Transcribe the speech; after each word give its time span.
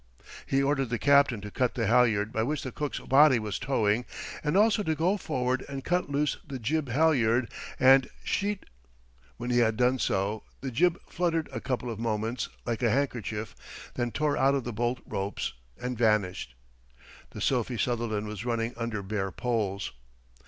He 0.47 0.63
ordered 0.63 0.89
the 0.89 0.97
captain 0.97 1.41
to 1.41 1.51
cut 1.51 1.75
the 1.75 1.85
halyard 1.85 2.33
by 2.33 2.41
which 2.41 2.63
the 2.63 2.71
cook's 2.71 2.97
body 2.97 3.37
was 3.37 3.59
towing, 3.59 4.05
and 4.43 4.57
also 4.57 4.81
to 4.81 4.95
go 4.95 5.15
forward 5.15 5.63
and 5.69 5.83
cut 5.83 6.09
loose 6.09 6.37
the 6.43 6.57
jib 6.57 6.89
halyard 6.89 7.51
and 7.79 8.09
sheet. 8.23 8.65
When 9.37 9.51
he 9.51 9.59
had 9.59 9.77
done 9.77 9.99
so, 9.99 10.41
the 10.61 10.71
jib 10.71 10.99
fluttered 11.07 11.49
a 11.53 11.61
couple 11.61 11.91
of 11.91 11.99
moments 11.99 12.49
like 12.65 12.81
a 12.81 12.89
handkerchief, 12.89 13.55
then 13.93 14.09
tore 14.09 14.35
out 14.37 14.55
of 14.55 14.63
the 14.63 14.73
bolt 14.73 15.01
ropes 15.05 15.53
and 15.79 15.95
vanished. 15.99 16.55
The 17.29 17.39
Sophie 17.39 17.77
Sutherland 17.77 18.25
was 18.25 18.43
running 18.43 18.73
under 18.77 19.03
bare 19.03 19.29
poles. 19.29 19.91